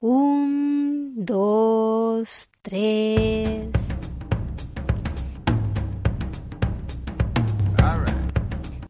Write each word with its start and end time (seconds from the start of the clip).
Un, 0.00 1.14
dos, 1.16 2.50
tres. 2.62 3.68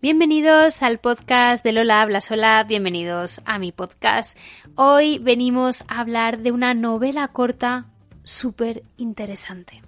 Bienvenidos 0.03 0.83
al 0.83 0.99
podcast 0.99 1.65
de 1.65 1.73
Lola 1.73 2.03
Habla 2.03 2.21
Sola, 2.21 2.63
bienvenidos 2.69 3.41
a 3.47 3.59
mi 3.59 3.73
podcast. 3.73 4.37
Hoy 4.75 5.19
venimos 5.19 5.83
a 5.89 6.01
hablar 6.01 6.41
de 6.41 6.53
una 6.53 6.75
novela 6.75 7.29
corta 7.29 7.86
súper 8.22 8.82
interesante. 8.98 9.82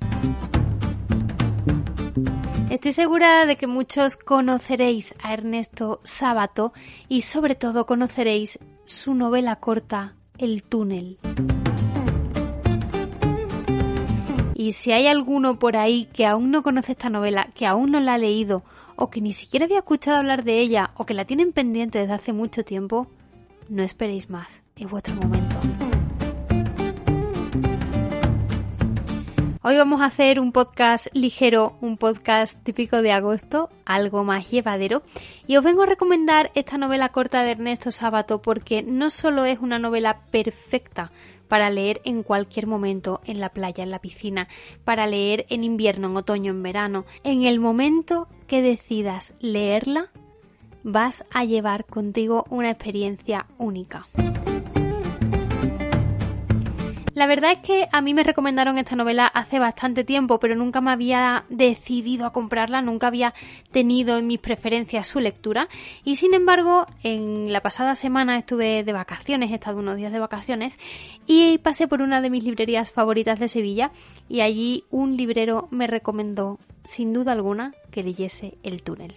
Estoy 2.71 2.93
segura 2.93 3.45
de 3.45 3.57
que 3.57 3.67
muchos 3.67 4.17
conoceréis 4.17 5.15
a 5.23 5.35
Ernesto 5.35 6.01
Sábato 6.03 6.73
y 7.11 7.21
sobre 7.21 7.57
todo 7.57 7.85
conoceréis 7.85 8.59
su 8.87 9.13
novela 9.13 9.57
corta 9.57 10.15
El 10.41 10.63
túnel. 10.63 11.19
Y 14.55 14.73
si 14.73 14.93
hay 14.93 15.07
alguno 15.07 15.59
por 15.59 15.77
ahí 15.77 16.09
que 16.15 16.25
aún 16.25 16.51
no 16.51 16.63
conoce 16.63 16.93
esta 16.93 17.11
novela, 17.11 17.51
que 17.55 17.67
aún 17.67 17.91
no 17.91 18.01
la 18.01 18.15
ha 18.15 18.19
leído 18.19 18.63
o 18.97 19.11
que 19.11 19.21
ni 19.21 19.35
siquiera 19.35 19.67
había 19.67 19.81
escuchado 19.81 20.17
hablar 20.17 20.43
de 20.43 20.59
ella 20.59 20.93
o 20.97 21.05
que 21.05 21.13
la 21.13 21.27
tienen 21.27 21.53
pendiente 21.53 21.99
desde 21.99 22.15
hace 22.15 22.33
mucho 22.33 22.65
tiempo, 22.65 23.07
no 23.69 23.83
esperéis 23.83 24.31
más, 24.31 24.63
es 24.77 24.91
vuestro 24.91 25.15
momento. 25.15 25.61
Hoy 29.63 29.77
vamos 29.77 30.01
a 30.01 30.07
hacer 30.07 30.41
un 30.41 30.53
podcast 30.53 31.09
ligero, 31.13 31.77
un 31.83 31.99
podcast 31.99 32.57
típico 32.63 33.03
de 33.03 33.13
agosto, 33.13 33.69
algo 33.85 34.25
más 34.25 34.51
llevadero, 34.51 35.03
y 35.47 35.59
os 35.59 35.65
vengo 35.65 35.83
a 35.83 35.87
recomendar 35.87 36.51
esta 36.55 36.79
novela 36.79 37.11
corta 37.11 37.43
de 37.43 37.51
Ernesto 37.51 37.93
Sábato 37.93 38.41
porque 38.41 38.83
no 38.83 39.11
solo 39.11 39.45
es 39.45 39.59
una 39.59 39.79
novela 39.79 40.23
perfecta 40.31 41.13
para 41.47 41.69
leer 41.69 42.01
en 42.07 42.23
cualquier 42.23 42.67
momento, 42.67 43.21
en 43.27 43.39
la 43.39 43.51
playa, 43.51 43.85
en 43.85 43.91
la 43.91 44.01
piscina, 44.01 44.49
para 44.85 45.07
leer 45.07 45.45
en 45.51 45.63
invierno, 45.63 46.09
en 46.09 46.17
otoño, 46.17 46.53
en 46.53 46.63
verano, 46.63 47.05
en 47.23 47.43
el 47.43 47.61
momento 47.61 48.29
que 48.47 48.63
decidas 48.63 49.35
leerla, 49.41 50.09
vas 50.85 51.27
a 51.31 51.45
llevar 51.45 51.85
contigo 51.85 52.47
una 52.49 52.71
experiencia 52.71 53.45
única. 53.59 54.07
La 57.21 57.27
verdad 57.27 57.53
es 57.53 57.59
que 57.59 57.87
a 57.93 58.01
mí 58.01 58.15
me 58.15 58.23
recomendaron 58.23 58.79
esta 58.79 58.97
novela 58.97 59.27
hace 59.27 59.59
bastante 59.59 60.05
tiempo, 60.05 60.41
pero 60.41 60.57
nunca 60.57 60.81
me 60.81 60.91
había 60.91 61.45
decidido 61.51 62.25
a 62.25 62.33
comprarla, 62.33 62.81
nunca 62.81 63.09
había 63.09 63.35
tenido 63.73 64.17
en 64.17 64.27
mis 64.27 64.39
preferencias 64.39 65.07
su 65.07 65.21
lectura. 65.21 65.69
Y 66.03 66.17
sin 66.17 66.33
embargo, 66.33 66.87
en 67.03 67.53
la 67.53 67.61
pasada 67.61 67.95
semana 67.95 68.39
estuve 68.39 68.85
de 68.85 68.93
vacaciones, 68.95 69.51
he 69.51 69.57
estado 69.57 69.81
unos 69.81 69.99
días 69.99 70.13
de 70.13 70.19
vacaciones, 70.19 70.79
y 71.27 71.59
pasé 71.59 71.87
por 71.87 72.01
una 72.01 72.23
de 72.23 72.31
mis 72.31 72.43
librerías 72.43 72.91
favoritas 72.91 73.39
de 73.39 73.49
Sevilla, 73.49 73.93
y 74.27 74.41
allí 74.41 74.85
un 74.89 75.19
librero 75.19 75.69
me 75.71 75.87
recomendó, 75.87 76.59
sin 76.85 77.13
duda 77.13 77.33
alguna, 77.33 77.75
que 77.91 78.03
leyese 78.03 78.57
El 78.63 78.83
túnel. 78.83 79.13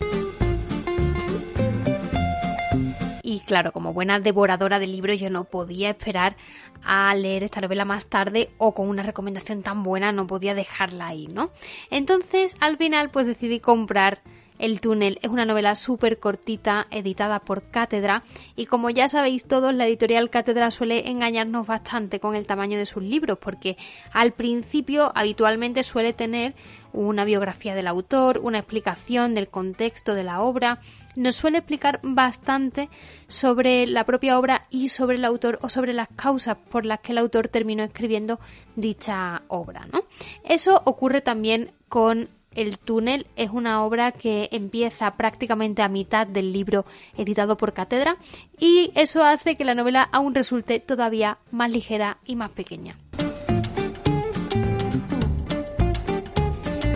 Claro, 3.54 3.72
como 3.72 3.94
buena 3.94 4.20
devoradora 4.20 4.80
de 4.80 4.88
libros, 4.88 5.20
yo 5.20 5.30
no 5.30 5.44
podía 5.44 5.92
esperar 5.92 6.36
a 6.84 7.14
leer 7.14 7.44
esta 7.44 7.62
novela 7.62 7.86
más 7.86 8.08
tarde 8.08 8.50
o 8.58 8.74
con 8.74 8.90
una 8.90 9.04
recomendación 9.04 9.62
tan 9.62 9.84
buena 9.84 10.12
no 10.12 10.26
podía 10.26 10.56
dejarla 10.56 11.06
ahí, 11.06 11.28
¿no? 11.28 11.52
Entonces, 11.92 12.56
al 12.62 12.78
final, 12.78 13.12
pues 13.12 13.28
decidí 13.28 13.60
comprar 13.60 14.24
el 14.64 14.80
túnel 14.80 15.20
es 15.22 15.30
una 15.30 15.44
novela 15.44 15.76
súper 15.76 16.20
cortita, 16.20 16.88
editada 16.90 17.42
por 17.42 17.64
Cátedra, 17.70 18.24
y 18.56 18.66
como 18.66 18.90
ya 18.90 19.10
sabéis 19.10 19.44
todos, 19.44 19.74
la 19.74 19.86
editorial 19.86 20.30
Cátedra 20.30 20.72
suele 20.72 21.10
engañarnos 21.10 21.68
bastante 21.68 22.22
con 22.22 22.34
el 22.34 22.46
tamaño 22.48 22.78
de 22.78 22.86
sus 22.86 23.04
libros, 23.04 23.38
porque 23.40 23.76
al 24.14 24.32
principio 24.32 25.12
habitualmente 25.16 25.84
suele 25.84 26.14
tener 26.14 26.56
una 26.94 27.26
biografía 27.26 27.76
del 27.76 27.88
autor, 27.88 28.40
una 28.42 28.60
explicación 28.60 29.36
del 29.36 29.50
contexto 29.50 30.16
de 30.16 30.24
la 30.24 30.42
obra, 30.42 30.80
nos 31.18 31.36
suele 31.36 31.58
explicar 31.58 32.00
bastante 32.02 32.88
sobre 33.28 33.86
la 33.86 34.06
propia 34.06 34.40
obra 34.40 34.68
y 34.70 34.88
sobre 34.88 35.18
el 35.18 35.26
autor 35.26 35.60
o 35.62 35.68
sobre 35.68 35.92
las 35.92 36.08
causas 36.16 36.56
por 36.72 36.86
las 36.86 37.02
que 37.02 37.12
el 37.12 37.18
autor 37.18 37.50
terminó 37.50 37.84
escribiendo 37.84 38.40
dicha 38.78 39.42
obra, 39.50 39.88
¿no? 39.92 40.06
Eso 40.46 40.82
ocurre 40.86 41.20
también 41.20 41.74
con 41.90 42.30
el 42.56 42.78
túnel 42.78 43.28
es 43.36 43.50
una 43.50 43.84
obra 43.84 44.12
que 44.12 44.50
empieza 44.52 45.16
prácticamente 45.16 45.82
a 45.82 45.90
mitad 45.90 46.28
del 46.28 46.54
libro 46.54 46.86
editado 47.18 47.58
por 47.58 47.74
Cátedra 47.74 48.18
y 48.60 48.92
eso 48.96 49.24
hace 49.24 49.56
que 49.56 49.66
la 49.66 49.76
novela 49.76 50.04
aún 50.12 50.36
resulte 50.36 50.80
todavía 50.80 51.38
más 51.52 51.72
ligera 51.72 52.18
y 52.26 52.36
más 52.36 52.52
pequeña. 52.52 52.98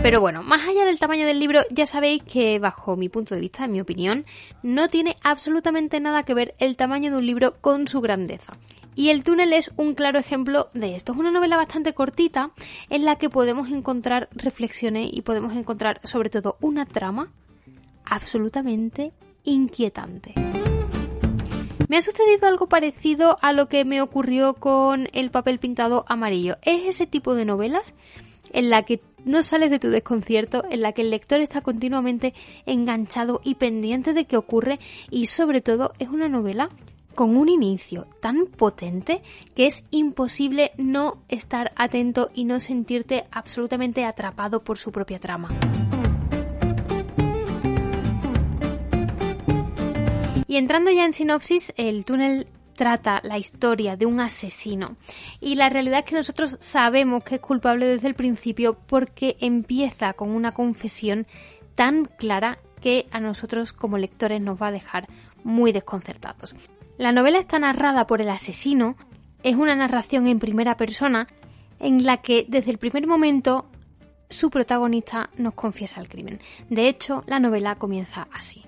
Pero 0.04 0.22
bueno, 0.22 0.42
más 0.42 0.66
allá 0.66 0.86
del 0.86 1.00
tamaño 1.00 1.26
del 1.26 1.40
libro, 1.40 1.62
ya 1.70 1.86
sabéis 1.86 2.24
que 2.24 2.60
bajo 2.60 2.96
mi 2.96 3.10
punto 3.10 3.36
de 3.36 3.42
vista, 3.42 3.66
en 3.66 3.74
mi 3.74 3.82
opinión, 3.82 4.26
no 4.64 4.88
tiene 4.88 5.18
absolutamente 5.22 6.00
nada 6.00 6.24
que 6.24 6.34
ver 6.34 6.56
el 6.60 6.78
tamaño 6.78 7.12
de 7.12 7.18
un 7.18 7.26
libro 7.26 7.56
con 7.60 7.90
su 7.90 8.00
grandeza. 8.00 8.54
Y 8.98 9.12
El 9.12 9.24
túnel 9.24 9.54
es 9.54 9.70
un 9.78 9.94
claro 9.94 10.18
ejemplo 10.18 10.70
de 10.74 10.96
esto. 10.96 11.12
Es 11.12 11.20
una 11.20 11.30
novela 11.30 11.56
bastante 11.56 11.94
cortita 11.94 12.50
en 12.90 13.06
la 13.06 13.16
que 13.18 13.30
podemos 13.30 13.70
encontrar 13.70 14.28
reflexiones 14.32 15.12
y 15.14 15.22
podemos 15.22 15.54
encontrar 15.54 16.02
sobre 16.04 16.32
todo 16.32 16.58
una 16.62 16.88
trama 16.88 17.32
absolutamente 18.06 19.12
inquietante. 19.44 20.34
Me 21.88 21.98
ha 21.98 22.02
sucedido 22.02 22.48
algo 22.48 22.68
parecido 22.68 23.38
a 23.44 23.54
lo 23.54 23.70
que 23.70 23.86
me 23.86 24.02
ocurrió 24.02 24.56
con 24.56 25.08
el 25.14 25.30
papel 25.30 25.60
pintado 25.60 26.04
amarillo. 26.08 26.58
Es 26.64 26.88
ese 26.88 27.06
tipo 27.06 27.36
de 27.36 27.46
novelas 27.46 27.94
en 28.52 28.72
la 28.72 28.82
que 28.82 29.04
no 29.24 29.44
sales 29.44 29.70
de 29.70 29.78
tu 29.78 29.90
desconcierto, 29.90 30.66
en 30.72 30.82
la 30.82 30.94
que 30.94 31.04
el 31.04 31.12
lector 31.12 31.40
está 31.40 31.62
continuamente 31.62 32.34
enganchado 32.66 33.42
y 33.44 33.56
pendiente 33.56 34.14
de 34.14 34.26
qué 34.26 34.38
ocurre 34.38 34.80
y 35.12 35.28
sobre 35.28 35.62
todo 35.62 35.94
es 36.00 36.10
una 36.10 36.30
novela 36.30 36.72
con 37.18 37.36
un 37.36 37.50
inicio 37.50 38.04
tan 38.22 38.46
potente 38.46 39.24
que 39.56 39.66
es 39.66 39.84
imposible 39.90 40.72
no 40.78 41.24
estar 41.30 41.74
atento 41.76 42.30
y 42.36 42.44
no 42.44 42.60
sentirte 42.60 43.26
absolutamente 43.32 44.06
atrapado 44.06 44.64
por 44.64 44.78
su 44.78 44.92
propia 44.92 45.20
trama. 45.20 45.50
Y 50.48 50.58
entrando 50.58 50.92
ya 50.92 51.06
en 51.06 51.14
sinopsis, 51.14 51.74
el 51.76 52.06
túnel 52.06 52.50
trata 52.76 53.20
la 53.24 53.40
historia 53.40 53.98
de 53.98 54.06
un 54.06 54.20
asesino 54.20 54.96
y 55.42 55.56
la 55.56 55.70
realidad 55.70 56.02
es 56.02 56.06
que 56.06 56.16
nosotros 56.16 56.58
sabemos 56.60 57.24
que 57.24 57.36
es 57.36 57.42
culpable 57.42 57.88
desde 57.88 58.10
el 58.10 58.14
principio 58.14 58.78
porque 58.86 59.38
empieza 59.40 60.14
con 60.14 60.30
una 60.30 60.54
confesión 60.54 61.26
tan 61.74 62.06
clara 62.06 62.60
que 62.80 63.08
a 63.10 63.20
nosotros 63.20 63.74
como 63.74 63.98
lectores 63.98 64.40
nos 64.40 64.62
va 64.62 64.68
a 64.68 64.72
dejar 64.72 65.08
muy 65.44 65.72
desconcertados. 65.72 66.54
La 66.98 67.12
novela 67.12 67.38
está 67.38 67.60
narrada 67.60 68.08
por 68.08 68.22
el 68.22 68.30
asesino, 68.30 68.96
es 69.44 69.56
una 69.56 69.76
narración 69.76 70.28
en 70.28 70.40
primera 70.40 70.78
persona 70.78 71.28
en 71.80 72.06
la 72.06 72.18
que 72.18 72.46
desde 72.48 72.72
el 72.72 72.80
primer 72.80 73.06
momento 73.06 73.70
su 74.30 74.50
protagonista 74.50 75.30
nos 75.38 75.54
confiesa 75.54 76.02
el 76.02 76.10
crimen. 76.10 76.40
De 76.70 76.88
hecho, 76.88 77.24
la 77.28 77.40
novela 77.40 77.76
comienza 77.76 78.28
así. 78.34 78.66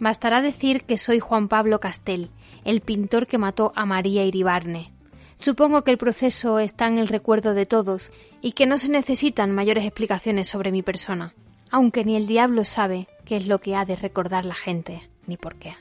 Bastará 0.00 0.42
decir 0.42 0.82
que 0.82 0.98
soy 0.98 1.20
Juan 1.20 1.46
Pablo 1.46 1.78
Castel, 1.78 2.30
el 2.64 2.80
pintor 2.80 3.28
que 3.28 3.38
mató 3.38 3.72
a 3.76 3.86
María 3.86 4.24
Iribarne. 4.24 4.92
Supongo 5.38 5.84
que 5.84 5.92
el 5.92 5.98
proceso 5.98 6.58
está 6.58 6.88
en 6.88 6.98
el 6.98 7.06
recuerdo 7.06 7.54
de 7.54 7.66
todos 7.66 8.10
y 8.40 8.52
que 8.52 8.66
no 8.66 8.76
se 8.76 8.88
necesitan 8.88 9.52
mayores 9.52 9.84
explicaciones 9.84 10.48
sobre 10.48 10.72
mi 10.72 10.82
persona, 10.82 11.32
aunque 11.70 12.04
ni 12.04 12.16
el 12.16 12.26
diablo 12.26 12.64
sabe 12.64 13.06
qué 13.24 13.36
es 13.36 13.46
lo 13.46 13.60
que 13.60 13.76
ha 13.76 13.84
de 13.84 13.94
recordar 13.94 14.44
la 14.44 14.54
gente, 14.54 15.08
ni 15.26 15.36
por 15.36 15.54
qué. 15.56 15.76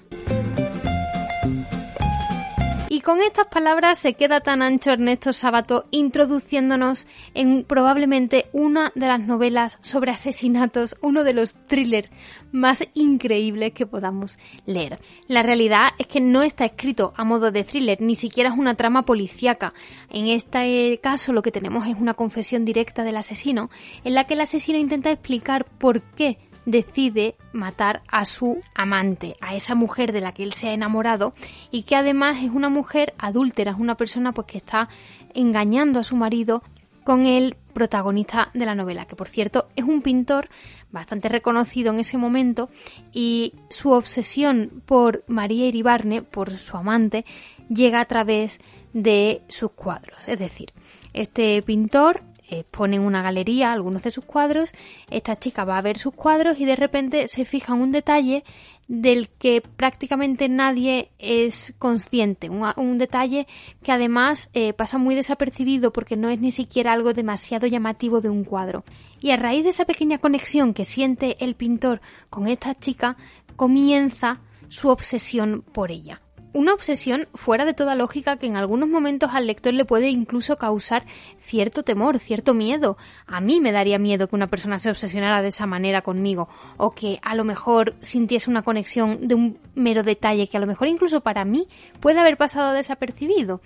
Y 3.01 3.03
con 3.03 3.19
estas 3.19 3.47
palabras 3.47 3.97
se 3.97 4.13
queda 4.13 4.41
tan 4.41 4.61
ancho 4.61 4.91
Ernesto 4.91 5.33
Sábato 5.33 5.85
introduciéndonos 5.89 7.07
en 7.33 7.63
probablemente 7.63 8.45
una 8.51 8.91
de 8.93 9.07
las 9.07 9.19
novelas 9.19 9.79
sobre 9.81 10.11
asesinatos, 10.11 10.95
uno 11.01 11.23
de 11.23 11.33
los 11.33 11.55
thrillers 11.65 12.11
más 12.51 12.87
increíbles 12.93 13.73
que 13.73 13.87
podamos 13.87 14.37
leer. 14.67 14.99
La 15.27 15.41
realidad 15.41 15.93
es 15.97 16.05
que 16.05 16.21
no 16.21 16.43
está 16.43 16.63
escrito 16.63 17.11
a 17.17 17.23
modo 17.23 17.51
de 17.51 17.63
thriller, 17.63 17.99
ni 18.01 18.13
siquiera 18.13 18.51
es 18.51 18.55
una 18.55 18.75
trama 18.75 19.03
policíaca. 19.03 19.73
En 20.11 20.27
este 20.27 20.99
caso 21.01 21.33
lo 21.33 21.41
que 21.41 21.51
tenemos 21.51 21.87
es 21.87 21.97
una 21.99 22.13
confesión 22.13 22.65
directa 22.65 23.03
del 23.03 23.17
asesino, 23.17 23.71
en 24.03 24.13
la 24.13 24.25
que 24.25 24.35
el 24.35 24.41
asesino 24.41 24.77
intenta 24.77 25.09
explicar 25.09 25.65
por 25.65 26.03
qué 26.03 26.37
decide 26.65 27.35
matar 27.53 28.01
a 28.07 28.25
su 28.25 28.59
amante, 28.75 29.35
a 29.41 29.55
esa 29.55 29.75
mujer 29.75 30.11
de 30.11 30.21
la 30.21 30.33
que 30.33 30.43
él 30.43 30.53
se 30.53 30.69
ha 30.69 30.73
enamorado 30.73 31.33
y 31.71 31.83
que 31.83 31.95
además 31.95 32.37
es 32.43 32.51
una 32.51 32.69
mujer 32.69 33.13
adúltera, 33.17 33.71
es 33.71 33.77
una 33.77 33.97
persona 33.97 34.31
pues 34.31 34.47
que 34.47 34.57
está 34.57 34.89
engañando 35.33 35.99
a 35.99 36.03
su 36.03 36.15
marido 36.15 36.61
con 37.03 37.25
el 37.25 37.55
protagonista 37.73 38.51
de 38.53 38.65
la 38.65 38.75
novela, 38.75 39.05
que 39.05 39.15
por 39.15 39.27
cierto 39.27 39.67
es 39.75 39.85
un 39.85 40.01
pintor 40.01 40.49
bastante 40.91 41.29
reconocido 41.29 41.91
en 41.91 41.99
ese 41.99 42.17
momento 42.17 42.69
y 43.11 43.53
su 43.69 43.91
obsesión 43.91 44.83
por 44.85 45.23
María 45.27 45.65
Iribarne, 45.67 46.21
por 46.21 46.57
su 46.57 46.77
amante, 46.77 47.25
llega 47.69 48.01
a 48.01 48.05
través 48.05 48.59
de 48.93 49.41
sus 49.47 49.71
cuadros. 49.71 50.27
Es 50.27 50.37
decir, 50.37 50.73
este 51.13 51.61
pintor 51.61 52.21
expone 52.51 52.97
en 52.97 53.03
una 53.03 53.21
galería 53.21 53.71
algunos 53.71 54.03
de 54.03 54.11
sus 54.11 54.25
cuadros, 54.25 54.71
esta 55.09 55.37
chica 55.37 55.65
va 55.65 55.77
a 55.77 55.81
ver 55.81 55.97
sus 55.97 56.13
cuadros 56.13 56.59
y 56.59 56.65
de 56.65 56.75
repente 56.75 57.27
se 57.27 57.45
fija 57.45 57.73
en 57.73 57.81
un 57.81 57.91
detalle 57.91 58.43
del 58.87 59.29
que 59.29 59.61
prácticamente 59.61 60.49
nadie 60.49 61.11
es 61.17 61.73
consciente, 61.79 62.49
un, 62.49 62.97
detalle 62.97 63.47
que 63.83 63.93
además 63.93 64.49
eh, 64.53 64.73
pasa 64.73 64.97
muy 64.97 65.15
desapercibido 65.15 65.93
porque 65.93 66.17
no 66.17 66.27
es 66.27 66.39
ni 66.41 66.51
siquiera 66.51 66.91
algo 66.91 67.13
demasiado 67.13 67.67
llamativo 67.67 68.19
de 68.19 68.29
un 68.29 68.43
cuadro. 68.43 68.83
Y 69.21 69.31
a 69.31 69.37
raíz 69.37 69.63
de 69.63 69.69
esa 69.69 69.85
pequeña 69.85 70.17
conexión 70.17 70.73
que 70.73 70.83
siente 70.83 71.37
el 71.39 71.55
pintor 71.55 72.01
con 72.29 72.47
esta 72.47 72.77
chica, 72.77 73.15
comienza 73.55 74.41
su 74.67 74.89
obsesión 74.89 75.61
por 75.61 75.91
ella. 75.91 76.21
Una 76.53 76.73
obsesión 76.73 77.29
fuera 77.33 77.63
de 77.63 77.73
toda 77.73 77.95
lógica 77.95 78.35
que 78.35 78.45
en 78.45 78.57
algunos 78.57 78.89
momentos 78.89 79.31
al 79.33 79.47
lector 79.47 79.73
le 79.73 79.85
puede 79.85 80.09
incluso 80.09 80.57
causar 80.57 81.05
cierto 81.39 81.83
temor, 81.83 82.19
cierto 82.19 82.53
miedo. 82.53 82.97
A 83.25 83.39
mí 83.39 83.61
me 83.61 83.71
daría 83.71 83.97
miedo 83.99 84.27
que 84.27 84.35
una 84.35 84.47
persona 84.47 84.77
se 84.77 84.89
obsesionara 84.89 85.41
de 85.41 85.47
esa 85.47 85.65
manera 85.65 86.01
conmigo 86.01 86.49
o 86.75 86.91
que 86.91 87.19
a 87.21 87.35
lo 87.35 87.45
mejor 87.45 87.95
sintiese 88.01 88.49
una 88.49 88.63
conexión 88.63 89.27
de 89.27 89.35
un 89.35 89.59
mero 89.75 90.03
detalle 90.03 90.47
que 90.49 90.57
a 90.57 90.59
lo 90.59 90.67
mejor 90.67 90.89
incluso 90.89 91.21
para 91.21 91.45
mí 91.45 91.69
puede 92.01 92.19
haber 92.19 92.35
pasado 92.35 92.73
desapercibido. 92.73 93.61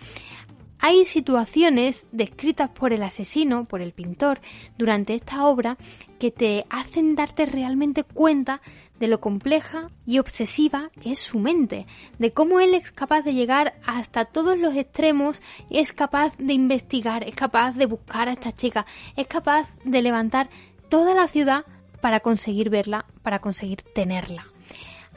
Hay 0.87 1.03
situaciones 1.05 2.05
descritas 2.11 2.69
por 2.69 2.93
el 2.93 3.01
asesino, 3.01 3.65
por 3.65 3.81
el 3.81 3.91
pintor, 3.91 4.39
durante 4.77 5.15
esta 5.15 5.47
obra 5.47 5.79
que 6.19 6.29
te 6.29 6.67
hacen 6.69 7.15
darte 7.15 7.47
realmente 7.47 8.03
cuenta 8.03 8.61
de 8.99 9.07
lo 9.07 9.19
compleja 9.19 9.89
y 10.05 10.19
obsesiva 10.19 10.91
que 11.01 11.13
es 11.13 11.19
su 11.19 11.39
mente, 11.39 11.87
de 12.19 12.33
cómo 12.33 12.59
él 12.59 12.75
es 12.75 12.91
capaz 12.91 13.23
de 13.23 13.33
llegar 13.33 13.79
hasta 13.87 14.25
todos 14.25 14.59
los 14.59 14.75
extremos, 14.75 15.41
es 15.71 15.91
capaz 15.91 16.37
de 16.37 16.53
investigar, 16.53 17.23
es 17.23 17.33
capaz 17.33 17.71
de 17.71 17.87
buscar 17.87 18.29
a 18.29 18.33
esta 18.33 18.51
chica, 18.51 18.85
es 19.15 19.25
capaz 19.25 19.67
de 19.85 20.03
levantar 20.03 20.51
toda 20.87 21.15
la 21.15 21.27
ciudad 21.27 21.65
para 21.99 22.19
conseguir 22.19 22.69
verla, 22.69 23.07
para 23.23 23.39
conseguir 23.39 23.81
tenerla. 23.81 24.54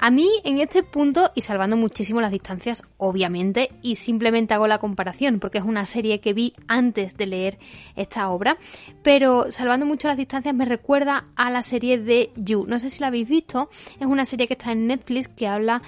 A 0.00 0.10
mí, 0.12 0.30
en 0.44 0.58
este 0.60 0.84
punto, 0.84 1.32
y 1.34 1.40
salvando 1.40 1.76
muchísimo 1.76 2.20
las 2.20 2.30
distancias, 2.30 2.84
obviamente, 2.98 3.72
y 3.82 3.96
simplemente 3.96 4.54
hago 4.54 4.68
la 4.68 4.78
comparación, 4.78 5.40
porque 5.40 5.58
es 5.58 5.64
una 5.64 5.84
serie 5.84 6.20
que 6.20 6.32
vi 6.32 6.54
antes 6.68 7.16
de 7.16 7.26
leer 7.26 7.58
esta 7.96 8.28
obra, 8.28 8.56
pero 9.02 9.50
salvando 9.50 9.86
mucho 9.86 10.06
las 10.06 10.16
distancias 10.16 10.54
me 10.54 10.64
recuerda 10.64 11.26
a 11.34 11.50
la 11.50 11.62
serie 11.62 11.98
de 11.98 12.30
You. 12.36 12.64
No 12.68 12.78
sé 12.78 12.90
si 12.90 13.00
la 13.00 13.08
habéis 13.08 13.28
visto, 13.28 13.70
es 13.98 14.06
una 14.06 14.24
serie 14.24 14.46
que 14.46 14.54
está 14.54 14.70
en 14.70 14.86
Netflix 14.86 15.26
que 15.26 15.48
habla 15.48 15.82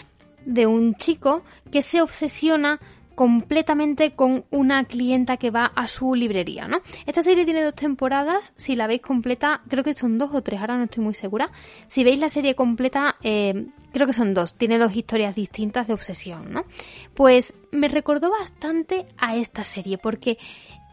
de 0.44 0.66
un 0.66 0.96
chico 0.96 1.44
que 1.70 1.82
se 1.82 2.02
obsesiona 2.02 2.80
completamente 3.20 4.12
con 4.12 4.46
una 4.48 4.84
clienta 4.84 5.36
que 5.36 5.50
va 5.50 5.66
a 5.66 5.88
su 5.88 6.14
librería, 6.14 6.66
¿no? 6.68 6.80
Esta 7.04 7.22
serie 7.22 7.44
tiene 7.44 7.62
dos 7.62 7.74
temporadas, 7.74 8.54
si 8.56 8.76
la 8.76 8.86
veis 8.86 9.02
completa, 9.02 9.60
creo 9.68 9.84
que 9.84 9.92
son 9.92 10.16
dos 10.16 10.30
o 10.32 10.40
tres, 10.40 10.58
ahora 10.58 10.78
no 10.78 10.84
estoy 10.84 11.04
muy 11.04 11.12
segura. 11.12 11.50
Si 11.86 12.02
veis 12.02 12.18
la 12.18 12.30
serie 12.30 12.54
completa, 12.54 13.16
eh, 13.22 13.66
creo 13.92 14.06
que 14.06 14.14
son 14.14 14.32
dos, 14.32 14.54
tiene 14.54 14.78
dos 14.78 14.96
historias 14.96 15.34
distintas 15.34 15.86
de 15.86 15.92
obsesión, 15.92 16.50
¿no? 16.50 16.64
Pues 17.12 17.52
me 17.72 17.88
recordó 17.88 18.30
bastante 18.30 19.06
a 19.18 19.36
esta 19.36 19.64
serie, 19.64 19.98
porque 19.98 20.38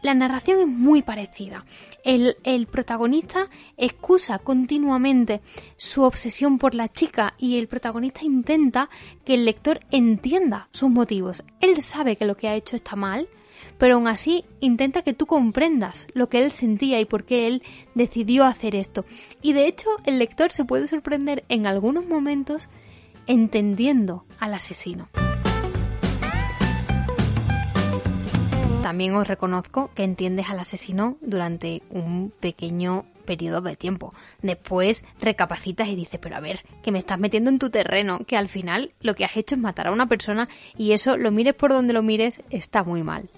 la 0.02 0.14
narración 0.14 0.60
es 0.60 0.66
muy 0.66 1.02
parecida. 1.02 1.64
El, 2.04 2.66
protagonista 2.70 3.48
excusa 3.76 4.38
continuamente 4.38 5.40
su 5.76 6.02
obsesión 6.02 6.58
por 6.58 6.74
la 6.74 6.88
chica 6.88 7.34
y 7.38 7.58
el 7.58 7.66
protagonista 7.66 8.24
intenta 8.24 8.88
que 9.24 9.34
el 9.34 9.44
lector 9.44 9.80
entienda 9.90 10.68
sus 10.72 10.90
motivos. 10.90 11.42
Él 11.60 11.78
sabe 11.78 12.16
que 12.16 12.26
lo 12.26 12.36
que 12.36 12.48
ha 12.48 12.54
hecho 12.54 12.76
está 12.76 12.94
mal, 12.94 13.28
pero 13.76 13.94
aún 13.94 14.06
así 14.06 14.44
intenta 14.60 15.02
que 15.02 15.14
tú 15.14 15.26
comprendas 15.26 16.06
lo 16.14 16.28
que 16.28 16.44
él 16.44 16.52
sentía 16.52 17.00
y 17.00 17.04
por 17.04 17.24
qué 17.24 17.48
él 17.48 17.62
decidió 17.94 18.44
hacer 18.44 18.76
esto. 18.76 19.04
Y 19.42 19.52
de 19.52 19.66
hecho 19.66 19.88
el 20.04 20.18
lector 20.18 20.52
se 20.52 20.64
puede 20.64 20.86
sorprender 20.86 21.44
en 21.48 21.66
algunos 21.66 22.06
momentos 22.06 22.68
entendiendo 23.26 24.24
al 24.38 24.54
asesino. 24.54 25.08
También 28.88 29.14
os 29.16 29.28
reconozco 29.28 29.90
que 29.94 30.02
entiendes 30.02 30.48
al 30.48 30.60
asesino 30.60 31.18
durante 31.20 31.82
un 31.90 32.32
pequeño 32.40 33.04
periodo 33.26 33.60
de 33.60 33.76
tiempo. 33.76 34.14
Después 34.40 35.04
recapacitas 35.20 35.88
y 35.88 35.94
dices, 35.94 36.18
pero 36.18 36.36
a 36.36 36.40
ver, 36.40 36.64
que 36.82 36.90
me 36.90 36.98
estás 36.98 37.18
metiendo 37.18 37.50
en 37.50 37.58
tu 37.58 37.68
terreno, 37.68 38.20
que 38.26 38.38
al 38.38 38.48
final 38.48 38.94
lo 39.02 39.14
que 39.14 39.26
has 39.26 39.36
hecho 39.36 39.56
es 39.56 39.60
matar 39.60 39.88
a 39.88 39.92
una 39.92 40.06
persona 40.06 40.48
y 40.78 40.92
eso, 40.92 41.18
lo 41.18 41.30
mires 41.30 41.52
por 41.52 41.70
donde 41.70 41.92
lo 41.92 42.02
mires, 42.02 42.40
está 42.48 42.82
muy 42.82 43.02
mal. 43.02 43.28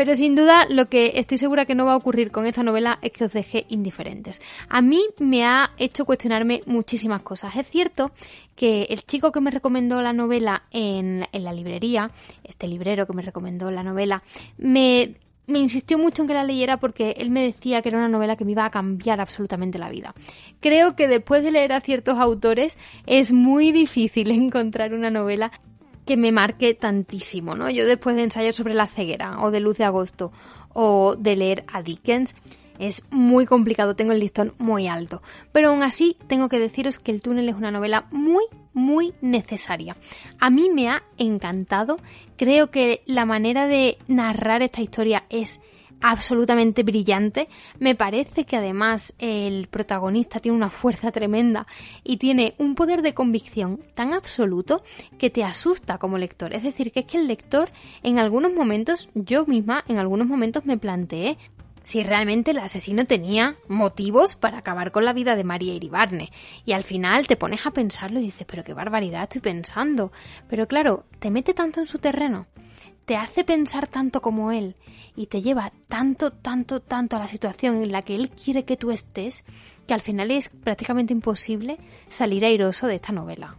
Pero 0.00 0.16
sin 0.16 0.34
duda 0.34 0.64
lo 0.66 0.88
que 0.88 1.12
estoy 1.16 1.36
segura 1.36 1.66
que 1.66 1.74
no 1.74 1.84
va 1.84 1.92
a 1.92 1.96
ocurrir 1.96 2.30
con 2.30 2.46
esta 2.46 2.62
novela 2.62 2.98
es 3.02 3.12
que 3.12 3.26
os 3.26 3.32
deje 3.34 3.66
indiferentes. 3.68 4.40
A 4.70 4.80
mí 4.80 5.04
me 5.18 5.44
ha 5.44 5.72
hecho 5.76 6.06
cuestionarme 6.06 6.62
muchísimas 6.64 7.20
cosas. 7.20 7.54
Es 7.54 7.66
cierto 7.66 8.10
que 8.56 8.84
el 8.84 9.04
chico 9.04 9.30
que 9.30 9.42
me 9.42 9.50
recomendó 9.50 10.00
la 10.00 10.14
novela 10.14 10.62
en, 10.70 11.26
la 11.34 11.52
librería, 11.52 12.12
este 12.44 12.66
librero 12.66 13.06
que 13.06 13.12
me 13.12 13.20
recomendó 13.20 13.70
la 13.70 13.82
novela, 13.82 14.22
me 14.56 15.16
me 15.46 15.58
insistió 15.58 15.98
mucho 15.98 16.22
en 16.22 16.28
que 16.28 16.34
la 16.34 16.44
leyera 16.44 16.78
porque 16.78 17.16
él 17.18 17.28
me 17.28 17.42
decía 17.42 17.82
que 17.82 17.88
era 17.88 17.98
una 17.98 18.08
novela 18.08 18.36
que 18.36 18.44
me 18.44 18.52
iba 18.52 18.64
a 18.64 18.70
cambiar 18.70 19.20
absolutamente 19.20 19.78
la 19.78 19.90
vida. 19.90 20.14
Creo 20.60 20.96
que 20.96 21.08
después 21.08 21.42
de 21.42 21.50
leer 21.50 21.72
a 21.72 21.80
ciertos 21.80 22.18
autores 22.18 22.78
es 23.04 23.32
muy 23.32 23.72
difícil 23.72 24.30
encontrar 24.30 24.94
una 24.94 25.10
novela 25.10 25.52
que 26.06 26.16
me 26.16 26.32
marque 26.32 26.74
tantísimo, 26.74 27.54
¿no? 27.54 27.70
Yo 27.70 27.86
después 27.86 28.16
de 28.16 28.22
ensayar 28.22 28.54
sobre 28.54 28.74
la 28.74 28.86
ceguera 28.86 29.38
o 29.40 29.50
de 29.50 29.60
Luz 29.60 29.78
de 29.78 29.84
Agosto 29.84 30.32
o 30.72 31.16
de 31.18 31.36
leer 31.36 31.64
a 31.72 31.82
Dickens, 31.82 32.34
es 32.80 33.04
muy 33.10 33.44
complicado, 33.44 33.94
tengo 33.94 34.12
el 34.12 34.20
listón 34.20 34.54
muy 34.58 34.88
alto. 34.88 35.22
Pero 35.52 35.68
aún 35.68 35.82
así, 35.82 36.16
tengo 36.26 36.48
que 36.48 36.58
deciros 36.58 36.98
que 36.98 37.12
El 37.12 37.20
túnel 37.20 37.48
es 37.48 37.54
una 37.54 37.70
novela 37.70 38.06
muy, 38.10 38.44
muy 38.72 39.12
necesaria. 39.20 39.96
A 40.38 40.48
mí 40.48 40.70
me 40.70 40.88
ha 40.88 41.02
encantado. 41.18 41.98
Creo 42.38 42.70
que 42.70 43.02
la 43.04 43.26
manera 43.26 43.66
de 43.66 43.98
narrar 44.08 44.62
esta 44.62 44.80
historia 44.80 45.24
es 45.28 45.60
absolutamente 46.00 46.82
brillante. 46.82 47.48
Me 47.78 47.94
parece 47.94 48.44
que 48.44 48.56
además 48.56 49.12
el 49.18 49.68
protagonista 49.68 50.40
tiene 50.40 50.56
una 50.56 50.70
fuerza 50.70 51.12
tremenda 51.12 51.66
y 52.04 52.16
tiene 52.16 52.54
un 52.58 52.74
poder 52.74 53.02
de 53.02 53.14
convicción 53.14 53.80
tan 53.94 54.12
absoluto 54.12 54.82
que 55.18 55.30
te 55.30 55.44
asusta 55.44 55.98
como 55.98 56.18
lector. 56.18 56.54
Es 56.54 56.62
decir, 56.62 56.92
que 56.92 57.00
es 57.00 57.06
que 57.06 57.18
el 57.18 57.28
lector 57.28 57.70
en 58.02 58.18
algunos 58.18 58.52
momentos, 58.52 59.08
yo 59.14 59.46
misma 59.46 59.84
en 59.88 59.98
algunos 59.98 60.26
momentos 60.26 60.64
me 60.64 60.78
planteé 60.78 61.38
si 61.82 62.02
realmente 62.02 62.52
el 62.52 62.58
asesino 62.58 63.04
tenía 63.04 63.56
motivos 63.66 64.36
para 64.36 64.58
acabar 64.58 64.92
con 64.92 65.04
la 65.04 65.12
vida 65.12 65.34
de 65.34 65.44
María 65.44 65.74
Iribarne. 65.74 66.30
Y 66.64 66.72
al 66.72 66.84
final 66.84 67.26
te 67.26 67.36
pones 67.36 67.66
a 67.66 67.72
pensarlo 67.72 68.20
y 68.20 68.24
dices, 68.24 68.46
pero 68.48 68.62
qué 68.62 68.74
barbaridad 68.74 69.24
estoy 69.24 69.40
pensando. 69.40 70.12
Pero 70.48 70.68
claro, 70.68 71.04
te 71.18 71.30
mete 71.30 71.54
tanto 71.54 71.80
en 71.80 71.86
su 71.86 71.98
terreno, 71.98 72.46
te 73.04 73.16
hace 73.16 73.44
pensar 73.44 73.86
tanto 73.86 74.20
como 74.20 74.52
él 74.52 74.76
y 75.16 75.26
te 75.26 75.42
lleva 75.42 75.72
tanto, 75.88 76.30
tanto, 76.30 76.80
tanto 76.80 77.16
a 77.16 77.20
la 77.20 77.28
situación 77.28 77.82
en 77.82 77.92
la 77.92 78.02
que 78.02 78.14
él 78.14 78.30
quiere 78.30 78.64
que 78.64 78.76
tú 78.76 78.90
estés, 78.90 79.44
que 79.86 79.94
al 79.94 80.00
final 80.00 80.30
es 80.30 80.48
prácticamente 80.48 81.12
imposible 81.12 81.78
salir 82.08 82.44
airoso 82.44 82.86
de 82.86 82.96
esta 82.96 83.12
novela. 83.12 83.56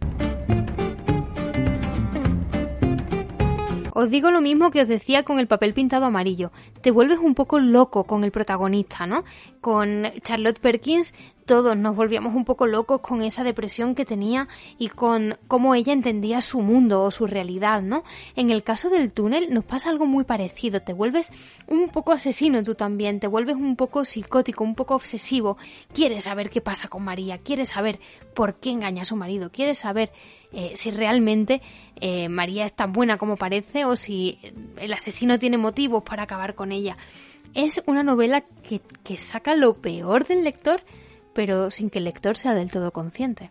Os 3.94 4.08
digo 4.08 4.30
lo 4.30 4.40
mismo 4.40 4.70
que 4.70 4.80
os 4.80 4.88
decía 4.88 5.22
con 5.22 5.38
el 5.38 5.46
papel 5.46 5.74
pintado 5.74 6.06
amarillo. 6.06 6.50
Te 6.80 6.90
vuelves 6.90 7.18
un 7.18 7.34
poco 7.34 7.58
loco 7.58 8.04
con 8.04 8.24
el 8.24 8.32
protagonista, 8.32 9.06
¿no? 9.06 9.22
Con 9.62 10.10
Charlotte 10.20 10.58
Perkins 10.58 11.14
todos 11.46 11.76
nos 11.76 11.96
volvíamos 11.96 12.34
un 12.34 12.44
poco 12.44 12.66
locos 12.66 13.00
con 13.00 13.22
esa 13.22 13.44
depresión 13.44 13.94
que 13.94 14.04
tenía 14.04 14.48
y 14.78 14.88
con 14.88 15.36
cómo 15.48 15.74
ella 15.74 15.92
entendía 15.92 16.40
su 16.40 16.60
mundo 16.60 17.02
o 17.02 17.10
su 17.10 17.26
realidad, 17.26 17.80
¿no? 17.80 18.04
En 18.36 18.50
el 18.50 18.62
caso 18.62 18.90
del 18.90 19.12
túnel 19.12 19.54
nos 19.54 19.64
pasa 19.64 19.90
algo 19.90 20.06
muy 20.06 20.24
parecido, 20.24 20.82
te 20.82 20.92
vuelves 20.92 21.32
un 21.66 21.90
poco 21.90 22.12
asesino 22.12 22.62
tú 22.62 22.74
también, 22.74 23.20
te 23.20 23.26
vuelves 23.26 23.56
un 23.56 23.76
poco 23.76 24.04
psicótico, 24.04 24.64
un 24.64 24.74
poco 24.74 24.94
obsesivo, 24.94 25.56
quieres 25.92 26.24
saber 26.24 26.50
qué 26.50 26.60
pasa 26.60 26.88
con 26.88 27.04
María, 27.04 27.38
quieres 27.38 27.68
saber 27.68 28.00
por 28.34 28.54
qué 28.56 28.70
engaña 28.70 29.02
a 29.02 29.06
su 29.06 29.16
marido, 29.16 29.50
quieres 29.50 29.78
saber 29.78 30.12
eh, 30.52 30.72
si 30.74 30.90
realmente 30.90 31.62
eh, 32.00 32.28
María 32.28 32.66
es 32.66 32.74
tan 32.74 32.92
buena 32.92 33.16
como 33.16 33.36
parece 33.36 33.84
o 33.84 33.96
si 33.96 34.38
el 34.76 34.92
asesino 34.92 35.38
tiene 35.38 35.56
motivos 35.56 36.02
para 36.02 36.24
acabar 36.24 36.54
con 36.54 36.72
ella. 36.72 36.96
Es 37.54 37.82
una 37.86 38.02
novela 38.02 38.40
que, 38.62 38.80
saca 39.18 39.54
lo 39.54 39.74
peor 39.74 40.26
del 40.26 40.44
lector 40.44 40.82
pero 41.32 41.70
sin 41.70 41.90
que 41.90 41.98
el 41.98 42.04
lector 42.04 42.36
sea 42.36 42.54
del 42.54 42.70
todo 42.70 42.92
consciente. 42.92 43.50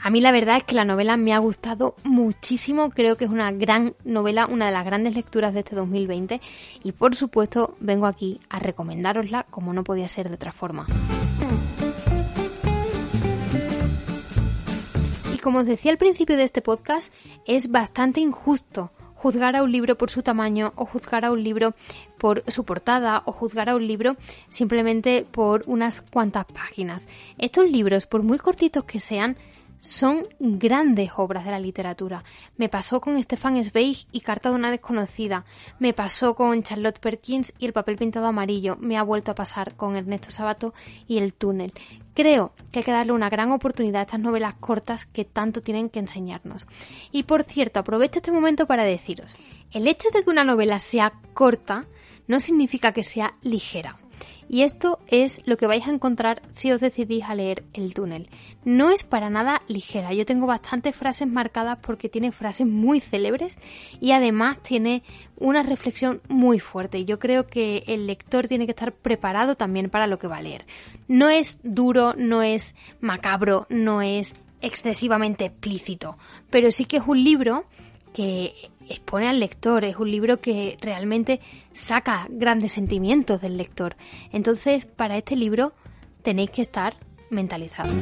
A 0.00 0.10
mí 0.10 0.20
la 0.20 0.32
verdad 0.32 0.56
es 0.56 0.64
que 0.64 0.74
la 0.74 0.86
novela 0.86 1.16
me 1.16 1.34
ha 1.34 1.38
gustado 1.38 1.94
muchísimo, 2.02 2.90
creo 2.90 3.16
que 3.16 3.26
es 3.26 3.30
una 3.30 3.52
gran 3.52 3.94
novela, 4.04 4.46
una 4.46 4.66
de 4.66 4.72
las 4.72 4.84
grandes 4.84 5.14
lecturas 5.14 5.52
de 5.52 5.60
este 5.60 5.76
2020 5.76 6.40
y 6.82 6.92
por 6.92 7.14
supuesto 7.14 7.76
vengo 7.80 8.06
aquí 8.06 8.40
a 8.48 8.58
recomendárosla 8.58 9.42
como 9.50 9.74
no 9.74 9.84
podía 9.84 10.08
ser 10.08 10.28
de 10.28 10.36
otra 10.36 10.52
forma. 10.52 10.86
Y 15.34 15.38
como 15.38 15.58
os 15.58 15.66
decía 15.66 15.90
al 15.90 15.98
principio 15.98 16.36
de 16.38 16.44
este 16.44 16.62
podcast, 16.62 17.12
es 17.44 17.70
bastante 17.70 18.20
injusto 18.20 18.92
juzgar 19.18 19.56
a 19.56 19.64
un 19.64 19.72
libro 19.72 19.98
por 19.98 20.10
su 20.10 20.22
tamaño 20.22 20.72
o 20.76 20.86
juzgar 20.86 21.24
a 21.24 21.32
un 21.32 21.42
libro 21.42 21.74
por 22.18 22.44
su 22.46 22.64
portada 22.64 23.22
o 23.26 23.32
juzgar 23.32 23.68
a 23.68 23.74
un 23.74 23.84
libro 23.84 24.16
simplemente 24.48 25.26
por 25.28 25.64
unas 25.66 26.00
cuantas 26.00 26.44
páginas. 26.44 27.08
Estos 27.36 27.68
libros, 27.68 28.06
por 28.06 28.22
muy 28.22 28.38
cortitos 28.38 28.84
que 28.84 29.00
sean, 29.00 29.36
son 29.80 30.26
grandes 30.38 31.10
obras 31.16 31.44
de 31.44 31.50
la 31.50 31.60
literatura. 31.60 32.24
Me 32.56 32.68
pasó 32.68 33.00
con 33.00 33.22
Stefan 33.22 33.62
Zweig 33.64 34.06
y 34.12 34.20
Carta 34.20 34.50
de 34.50 34.56
una 34.56 34.70
desconocida. 34.70 35.44
Me 35.78 35.92
pasó 35.92 36.34
con 36.34 36.62
Charlotte 36.62 36.98
Perkins 36.98 37.52
y 37.58 37.66
El 37.66 37.72
papel 37.72 37.96
pintado 37.96 38.26
amarillo. 38.26 38.76
Me 38.80 38.96
ha 38.96 39.02
vuelto 39.02 39.30
a 39.30 39.34
pasar 39.34 39.74
con 39.76 39.96
Ernesto 39.96 40.30
Sabato 40.30 40.74
y 41.06 41.18
El 41.18 41.34
túnel. 41.34 41.72
Creo 42.14 42.52
que 42.72 42.80
hay 42.80 42.84
que 42.84 42.92
darle 42.92 43.12
una 43.12 43.30
gran 43.30 43.52
oportunidad 43.52 44.00
a 44.00 44.04
estas 44.04 44.20
novelas 44.20 44.54
cortas 44.54 45.06
que 45.06 45.24
tanto 45.24 45.60
tienen 45.60 45.88
que 45.88 46.00
enseñarnos. 46.00 46.66
Y 47.12 47.22
por 47.22 47.44
cierto, 47.44 47.78
aprovecho 47.78 48.18
este 48.18 48.32
momento 48.32 48.66
para 48.66 48.82
deciros, 48.82 49.36
el 49.70 49.86
hecho 49.86 50.08
de 50.12 50.24
que 50.24 50.30
una 50.30 50.44
novela 50.44 50.80
sea 50.80 51.12
corta 51.32 51.86
no 52.26 52.40
significa 52.40 52.92
que 52.92 53.04
sea 53.04 53.34
ligera. 53.42 53.96
Y 54.48 54.62
esto 54.62 54.98
es 55.06 55.42
lo 55.44 55.56
que 55.56 55.66
vais 55.66 55.86
a 55.86 55.90
encontrar 55.90 56.42
si 56.52 56.72
os 56.72 56.80
decidís 56.80 57.24
a 57.24 57.34
leer 57.34 57.64
El 57.74 57.92
túnel. 57.92 58.30
No 58.64 58.90
es 58.90 59.04
para 59.04 59.28
nada 59.28 59.62
ligera. 59.68 60.14
Yo 60.14 60.24
tengo 60.24 60.46
bastantes 60.46 60.96
frases 60.96 61.28
marcadas 61.28 61.78
porque 61.82 62.08
tiene 62.08 62.32
frases 62.32 62.66
muy 62.66 63.00
célebres 63.00 63.58
y 64.00 64.12
además 64.12 64.62
tiene 64.62 65.02
una 65.36 65.62
reflexión 65.62 66.22
muy 66.28 66.60
fuerte. 66.60 67.04
Yo 67.04 67.18
creo 67.18 67.46
que 67.46 67.84
el 67.86 68.06
lector 68.06 68.48
tiene 68.48 68.64
que 68.64 68.72
estar 68.72 68.92
preparado 68.92 69.54
también 69.54 69.90
para 69.90 70.06
lo 70.06 70.18
que 70.18 70.28
va 70.28 70.38
a 70.38 70.42
leer. 70.42 70.66
No 71.08 71.28
es 71.28 71.58
duro, 71.62 72.14
no 72.16 72.42
es 72.42 72.74
macabro, 73.00 73.66
no 73.68 74.00
es 74.00 74.34
excesivamente 74.60 75.44
explícito, 75.44 76.18
pero 76.50 76.70
sí 76.70 76.84
que 76.84 76.96
es 76.96 77.04
un 77.06 77.22
libro 77.22 77.64
que 78.08 78.54
expone 78.88 79.28
al 79.28 79.40
lector, 79.40 79.84
es 79.84 79.96
un 79.96 80.10
libro 80.10 80.40
que 80.40 80.76
realmente 80.80 81.40
saca 81.72 82.26
grandes 82.30 82.72
sentimientos 82.72 83.40
del 83.40 83.56
lector. 83.56 83.96
Entonces, 84.32 84.86
para 84.86 85.16
este 85.16 85.36
libro 85.36 85.72
tenéis 86.22 86.50
que 86.50 86.62
estar 86.62 86.96
mentalizados. 87.30 87.92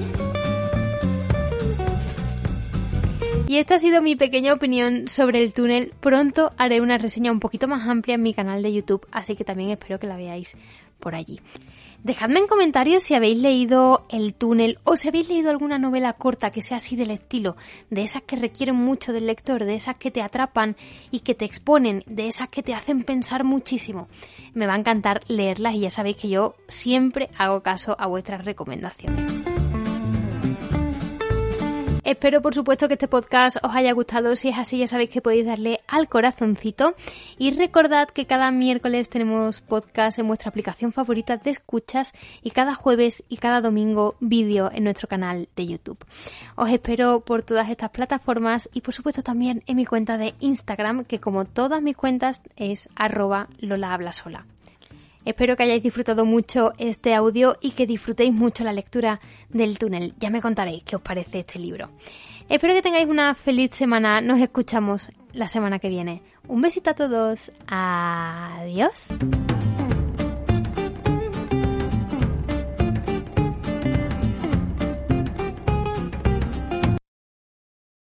Y 3.48 3.58
esta 3.58 3.76
ha 3.76 3.78
sido 3.78 4.02
mi 4.02 4.16
pequeña 4.16 4.52
opinión 4.52 5.06
sobre 5.06 5.40
el 5.40 5.54
túnel. 5.54 5.94
Pronto 6.00 6.52
haré 6.56 6.80
una 6.80 6.98
reseña 6.98 7.30
un 7.30 7.38
poquito 7.38 7.68
más 7.68 7.86
amplia 7.86 8.16
en 8.16 8.22
mi 8.22 8.34
canal 8.34 8.60
de 8.60 8.72
YouTube, 8.72 9.06
así 9.12 9.36
que 9.36 9.44
también 9.44 9.70
espero 9.70 10.00
que 10.00 10.08
la 10.08 10.16
veáis 10.16 10.56
por 10.98 11.14
allí. 11.14 11.40
Dejadme 12.02 12.38
en 12.38 12.46
comentarios 12.46 13.02
si 13.02 13.14
habéis 13.14 13.38
leído 13.38 14.06
El 14.08 14.34
túnel 14.34 14.78
o 14.84 14.96
si 14.96 15.08
habéis 15.08 15.28
leído 15.28 15.50
alguna 15.50 15.78
novela 15.78 16.12
corta 16.12 16.50
que 16.50 16.62
sea 16.62 16.76
así 16.76 16.94
del 16.94 17.10
estilo, 17.10 17.56
de 17.90 18.02
esas 18.02 18.22
que 18.22 18.36
requieren 18.36 18.76
mucho 18.76 19.12
del 19.12 19.26
lector, 19.26 19.64
de 19.64 19.74
esas 19.74 19.96
que 19.96 20.10
te 20.10 20.22
atrapan 20.22 20.76
y 21.10 21.20
que 21.20 21.34
te 21.34 21.44
exponen, 21.44 22.04
de 22.06 22.28
esas 22.28 22.48
que 22.48 22.62
te 22.62 22.74
hacen 22.74 23.02
pensar 23.02 23.42
muchísimo. 23.42 24.08
Me 24.54 24.66
va 24.66 24.74
a 24.74 24.78
encantar 24.78 25.22
leerlas 25.26 25.74
y 25.74 25.80
ya 25.80 25.90
sabéis 25.90 26.16
que 26.16 26.28
yo 26.28 26.54
siempre 26.68 27.28
hago 27.38 27.62
caso 27.62 27.96
a 27.98 28.06
vuestras 28.06 28.44
recomendaciones. 28.44 29.28
Espero, 32.06 32.40
por 32.40 32.54
supuesto, 32.54 32.86
que 32.86 32.94
este 32.94 33.08
podcast 33.08 33.56
os 33.64 33.74
haya 33.74 33.92
gustado. 33.92 34.36
Si 34.36 34.48
es 34.48 34.58
así, 34.58 34.78
ya 34.78 34.86
sabéis 34.86 35.10
que 35.10 35.20
podéis 35.20 35.44
darle 35.44 35.80
al 35.88 36.08
corazoncito. 36.08 36.94
Y 37.36 37.50
recordad 37.50 38.06
que 38.06 38.26
cada 38.26 38.52
miércoles 38.52 39.08
tenemos 39.08 39.60
podcast 39.60 40.20
en 40.20 40.28
vuestra 40.28 40.50
aplicación 40.50 40.92
favorita 40.92 41.36
de 41.36 41.50
escuchas 41.50 42.12
y 42.44 42.52
cada 42.52 42.76
jueves 42.76 43.24
y 43.28 43.38
cada 43.38 43.60
domingo 43.60 44.14
vídeo 44.20 44.70
en 44.72 44.84
nuestro 44.84 45.08
canal 45.08 45.48
de 45.56 45.66
YouTube. 45.66 45.98
Os 46.54 46.70
espero 46.70 47.24
por 47.24 47.42
todas 47.42 47.70
estas 47.70 47.90
plataformas 47.90 48.68
y, 48.72 48.82
por 48.82 48.94
supuesto, 48.94 49.22
también 49.22 49.64
en 49.66 49.74
mi 49.74 49.84
cuenta 49.84 50.16
de 50.16 50.36
Instagram, 50.38 51.06
que 51.06 51.18
como 51.18 51.44
todas 51.44 51.82
mis 51.82 51.96
cuentas 51.96 52.40
es 52.54 52.88
arroba 52.94 53.48
Lola 53.58 53.92
Habla 53.92 54.12
Sola. 54.12 54.46
Espero 55.26 55.56
que 55.56 55.64
hayáis 55.64 55.82
disfrutado 55.82 56.24
mucho 56.24 56.72
este 56.78 57.12
audio 57.12 57.58
y 57.60 57.72
que 57.72 57.84
disfrutéis 57.84 58.32
mucho 58.32 58.62
la 58.62 58.72
lectura 58.72 59.20
del 59.48 59.76
túnel. 59.76 60.14
Ya 60.20 60.30
me 60.30 60.40
contaréis 60.40 60.84
qué 60.84 60.94
os 60.94 61.02
parece 61.02 61.40
este 61.40 61.58
libro. 61.58 61.90
Espero 62.48 62.74
que 62.74 62.80
tengáis 62.80 63.08
una 63.08 63.34
feliz 63.34 63.72
semana. 63.74 64.20
Nos 64.20 64.40
escuchamos 64.40 65.10
la 65.32 65.48
semana 65.48 65.80
que 65.80 65.88
viene. 65.88 66.22
Un 66.46 66.62
besito 66.62 66.90
a 66.90 66.94
todos. 66.94 67.50
Adiós. 67.66 69.08